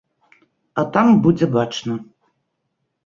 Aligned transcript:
А 0.81 0.85
там 0.95 1.07
будзе 1.27 1.45
бачна. 1.57 2.01